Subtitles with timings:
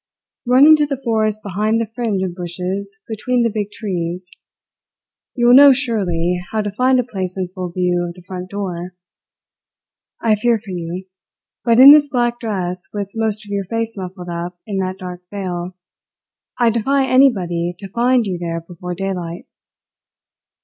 [0.47, 4.31] Run into the forest behind the fringe of bushes between the big trees.
[5.35, 8.49] You will know, surely, how to find a place in full view of the front
[8.49, 8.95] door.
[10.19, 11.05] I fear for you;
[11.63, 15.21] but in this black dress, with most of your face muffled up in that dark
[15.29, 15.75] veil,
[16.57, 19.45] I defy anybody to find you there before daylight.